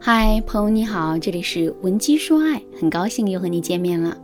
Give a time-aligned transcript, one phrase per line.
[0.00, 4.16] 嗨，朋友你好，这里是文姬说爱，很高兴又和你见面了。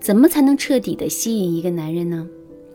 [0.00, 2.26] 怎么才能彻底的吸引一个男人呢？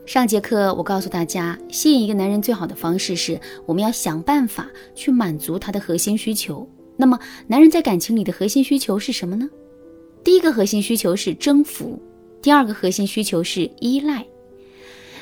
[0.06, 6.68] 上节课我告诉大家，吸引一个男人最好的方式是，我们要想办法去满足他的核心需求。
[6.96, 9.50] 那么，男人在感情里的核心需求是什么呢？
[10.24, 12.02] 第一个核心需求是征服，
[12.42, 14.26] 第二个核心需求是依赖。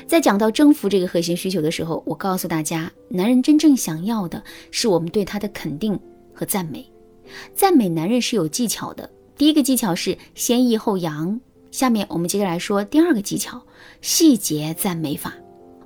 [0.06, 4.40] 在讲到征服这个核心需求的时候，我告诉大家，男人真正想要的
[4.70, 5.98] 是我们对他的肯定。
[6.36, 6.84] 和赞美，
[7.54, 9.08] 赞美男人是有技巧的。
[9.36, 11.40] 第一个技巧是先抑后扬。
[11.70, 13.60] 下面我们接着来说第二个技巧：
[14.00, 15.32] 细节赞美法。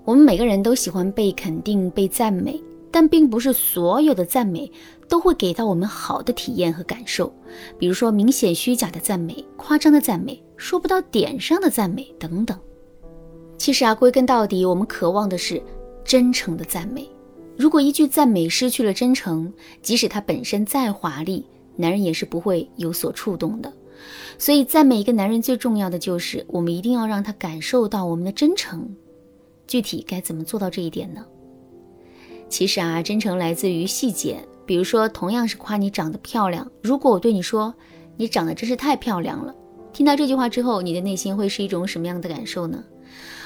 [0.05, 2.61] 我们每个人都喜欢被肯定、被赞美，
[2.91, 4.71] 但并不是所有的赞美
[5.09, 7.33] 都会给到我们好的体验和感受。
[7.79, 12.59] 比如说明显虚假的赞美、夸张的赞美、说不到点上的赞美等等。
[13.59, 15.63] 其实啊，归根到底，我们渴望的是
[16.05, 17.09] 真诚的赞美。
[17.61, 21.45] 如果一句赞美失去了真诚，即使它本身再华丽，
[21.77, 23.71] 男人也是不会有所触动的。
[24.39, 28.89] 所以，赞美一个男人最重要的就是，我们一定要让他感受到我们的真诚。
[29.67, 31.23] 具体该怎么做到这一点呢？
[32.49, 34.43] 其实啊，真诚来自于细节。
[34.65, 37.75] 比如说，同样是夸你长得漂亮，如果我对你说
[38.17, 39.55] “你长得真是太漂亮了”，
[39.93, 42.83] 听到这句话之后，你的内心会是一种什么样的感受呢？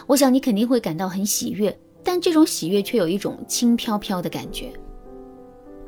[0.06, 1.76] 我想你肯定会感到很喜悦。
[2.04, 4.70] 但这种喜悦却有一种轻飘飘的感觉。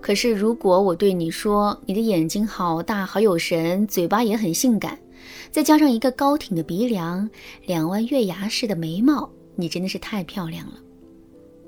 [0.01, 4.99] 可是，如果我对你说，你的眼睛好大，好有神，嘴巴也很性感，
[5.51, 7.29] 再加上一个高挺的鼻梁，
[7.65, 10.75] 两弯月牙似的眉毛，你真的是太漂亮了。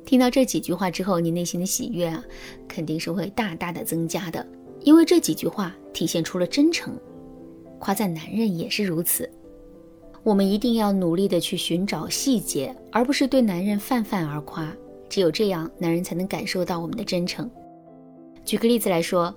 [0.05, 2.23] 听到这几句话之后，你内心的喜悦啊，
[2.69, 4.47] 肯定是会大大的增加的，
[4.81, 6.97] 因为这几句话体现出了真诚。
[7.81, 9.29] 夸赞男人也是如此。
[10.23, 14.71] 我们一定要努力的去寻找细节，而不是对男人泛泛而夸。
[15.09, 17.51] 只有这样，男人才能感受到我们的真诚。
[18.45, 19.35] 举个例子来说，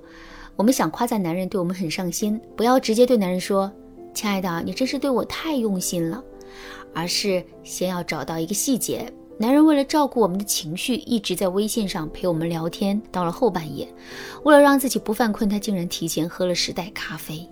[0.56, 3.72] 我们想夸赞男人对我们很上心，不要直接对男人说
[4.14, 6.24] ：“亲爱的，你真是对我太用心了。”
[6.94, 9.12] 而是先要找到一个细节。
[9.38, 13.88] 男人为了照顾我们的情绪，一直在微信上陪我们聊天，到了后半夜，
[14.44, 17.48] 为了让自己不犯困，他竟然提前喝了十袋咖啡。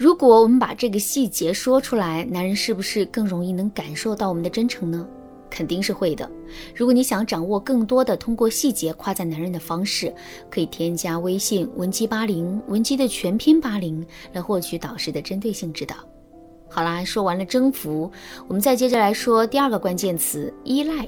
[0.00, 5.06] 如果我们把这个细节说出来，男人是不是更容易能感受到我们的真诚呢？
[5.50, 6.26] 肯定是会的。
[6.74, 10.10] 如果你想掌握更多的通过细节夸赞男人的方式，
[10.48, 14.02] 可以添加微信文姬八零，文姬的全拼八零，
[14.32, 15.96] 来获取导师的针对性指导。
[16.70, 18.10] 好啦，说完了征服，
[18.48, 21.06] 我们再接着来说第二个关键词依赖。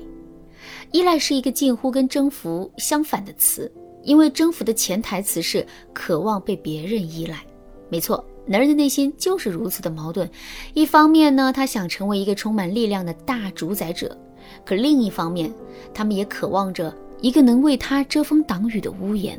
[0.91, 3.73] 依赖是一个近乎跟征服相反的词，
[4.03, 7.39] 因为征服的潜台词是渴望被别人依赖。
[7.89, 8.23] 没错。
[8.45, 10.29] 男人的内心就是如此的矛盾，
[10.75, 14.17] 一方面呢，他想成为一个充满力量的大主宰者，
[14.65, 15.53] 可另一方面，
[15.95, 19.39] 他们也渴望着一个能为他遮风挡雨的屋檐，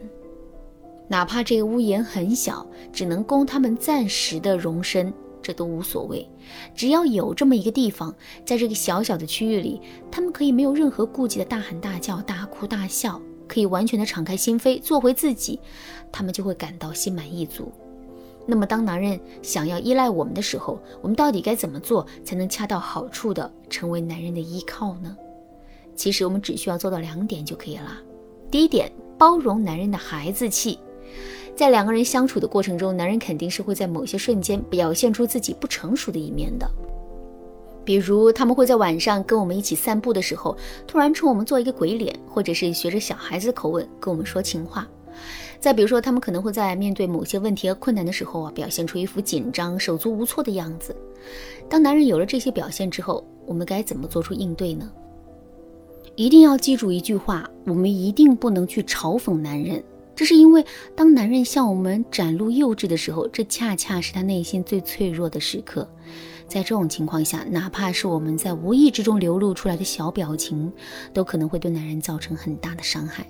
[1.09, 6.25] 哪怕这个屋檐很小，只能供他们暂时的容身，这都无所谓。
[6.73, 8.15] 只要有这么一个地方，
[8.45, 15.59] 在这个小小的区域里，他们可以没有任何顾忌的大喊大叫、大哭大笑，可以完全的敞开心扉，做回自己，
[16.09, 17.69] 他们就会感到心满意足。
[18.45, 25.15] 那么，当男人想要依赖我们的时候，我们到底该怎么做才能恰到好处的成为男人的依靠呢？
[25.95, 27.97] 其实，我们只需要做到两点就可以了。
[28.51, 30.77] 第一点，包容男人的孩子气。
[31.55, 36.69] 在两个人相处的过程中，男人肯定是会在某些瞬间表现出自己不成熟的一面的。
[37.85, 44.87] 比如，他们会在晚上跟我们一起散步的时候，突然冲我们做一个鬼脸，或者是学着小孩子的口吻跟我们说情话。
[45.59, 50.95] 再比如说，他们可能会在面对某些问题和困难的时候啊，表现出一副紧张、手足无措的样子。
[51.69, 54.91] 当男人有了这些表现之后，我们该怎么做出应对呢？
[56.15, 59.83] 一定要记住一句话：我们一定不能去嘲讽男人。
[60.15, 60.63] 这是因为，
[60.95, 65.89] 当男人向我们展露幼稚的时候，这恰恰是他内心最脆弱的时刻。
[66.45, 70.71] 在这种情况下，哪怕是我们在无意之中流露出来的小表情，
[71.13, 73.25] 都可能会对男人造成很大的伤害。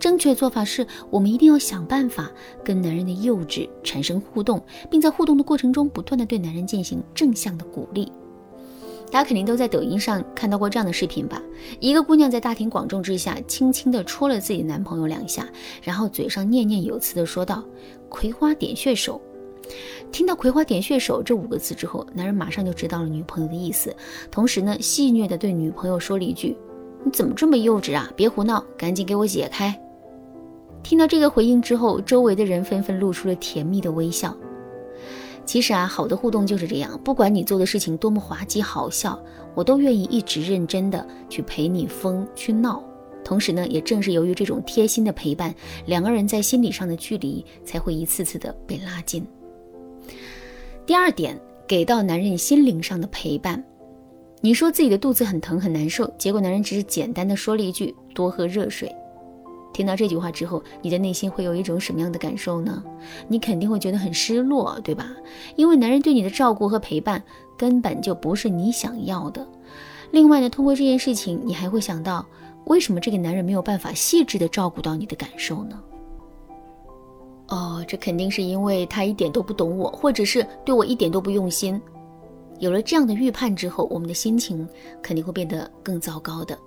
[0.00, 2.30] 正确做法是我们一定要想办法
[2.64, 4.60] 跟男人的幼稚产生互动，
[4.90, 8.10] 并在互动的过程中不断的对男人进行正向的鼓励。
[9.12, 11.42] 大家肯定都在抖音上看到过这样的视频吧？
[11.80, 15.46] 一个姑娘在大庭广众之下轻轻的戳了自己男朋友两下，
[15.82, 17.62] 然后嘴上念念有词的说道
[18.08, 19.20] ：“葵花点穴手。”
[20.10, 23.94] 听到“葵花点穴手”这五个字之后，男人马上就知道了女朋友的意思，
[24.30, 26.56] 同时呢，戏谑的对女朋友说了一句
[27.04, 28.10] ：“你怎么这么幼稚啊？
[28.16, 29.76] 别胡闹，赶紧给我解开。”
[30.82, 34.36] 听到这个回应之后，周围的人纷纷露出了甜蜜的微笑。
[35.46, 39.18] 其实啊，好的互动就是这样，不管你做的事情多么滑稽好笑，
[39.54, 42.82] 我都愿意一直认真的去陪你疯去闹，
[43.24, 45.52] 同时呢，也正是由于这种贴心的陪伴，
[45.86, 49.26] 两个人在心理上的距离才会一次次的被拉近。
[50.86, 51.36] 第二点，
[51.66, 53.64] 给到男人心灵上的陪伴。
[54.40, 58.94] 你说自己的肚子很疼很难受，结果男人只是简单的说了一句“多喝热水”。
[59.72, 62.82] 听到这句话之后，你的内心会有一种什么样的感受呢？
[63.28, 65.06] 你肯定会觉得很失落，对吧？
[65.56, 67.22] 因为男人对你的照顾和陪伴
[67.56, 69.46] 根本就不是你想要的。
[70.10, 72.26] 另外呢，通过这件事情，你还会想到，
[72.64, 75.80] 为什么这个男人没有办法细致的照顾到你的感受呢？
[77.48, 81.80] 哦，这肯定是因为他一点都不懂我，或者是对我一点都不用心。
[82.58, 84.68] 有了这样的预判之后，我们的心情
[85.00, 86.58] 肯定会变得更糟糕的。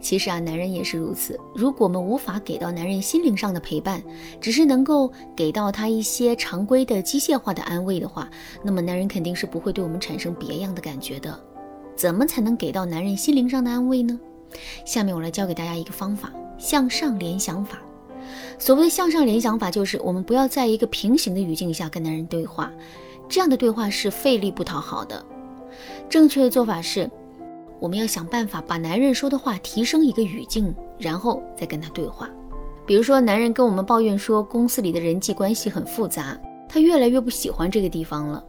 [0.00, 1.38] 其实啊，男人也是如此。
[1.54, 4.02] 如果我们无法给到男人心灵上的陪伴，
[4.40, 8.28] 只是能够给到他一些常规的机械化的安慰的话，
[8.62, 11.38] 那么男人肯定是不会对我们产生别样的感觉的。
[11.96, 14.18] 怎么才能给到男人心灵上的安慰呢？
[14.84, 17.78] 下面我来教给大家一个方法：向上联想法。
[18.58, 22.70] 所谓的向上联想法，就是我们不要在一个平行的语境下跟男人对话。
[23.28, 25.24] 这样的对话是费力不讨好的。
[26.08, 27.08] 正确的做法是，
[27.80, 32.28] 我们要想办法把男人说的话提升一个语境，然后再跟他对话。
[32.86, 36.38] 比如说，男人跟我们抱怨说公司里的人际关系很复杂，
[36.68, 38.44] 他越来越不喜欢这个地方了。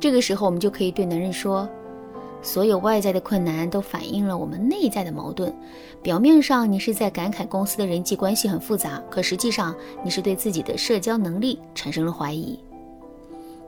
[0.00, 1.68] 这个时候，我们就可以对男人说
[2.42, 5.54] ：“所有外在的困难都反映了我们内在的矛盾。
[6.02, 12.58] 表面上你是在感慨公司的人际关系很复杂，可实际上你是对自己的社交能力产生了怀疑。”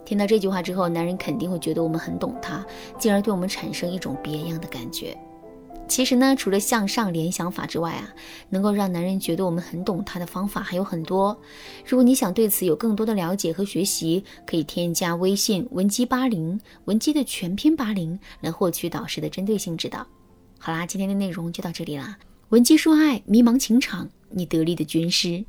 [0.09, 2.65] 听到这句话之后，男人肯定会觉得我们很懂他，
[2.99, 5.15] 进而对我们产生一种别样的感觉。
[5.87, 8.09] 其实呢，除了向上联想法之外啊，
[8.49, 11.39] 能够让男人觉得我们很懂他的方法还有很多。
[11.87, 20.07] 如果你想对此有更多的了解和学习，可以添加微信文姬八零，文姬的全拼八零，来获取导师的针对性指导。
[20.59, 22.17] 好啦，今天的内容就到这里啦。
[22.49, 25.45] 文姬说爱，迷茫情场，你得力的军师。